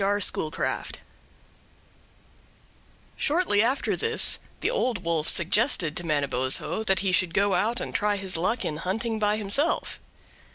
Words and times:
R. 0.03 0.19
Schoolcraft 0.19 0.99
Shortly 3.17 3.61
after 3.61 3.95
this 3.95 4.39
the 4.61 4.71
Old 4.71 5.03
Wolf 5.03 5.27
suggested 5.29 5.95
to 5.95 6.03
Manabozho 6.03 6.83
that 6.85 7.01
he 7.01 7.11
should 7.11 7.35
go 7.35 7.53
out 7.53 7.79
and 7.79 7.93
try 7.93 8.15
his 8.15 8.35
luck 8.35 8.65
in 8.65 8.77
hunting 8.77 9.19
by 9.19 9.37
himself. 9.37 9.99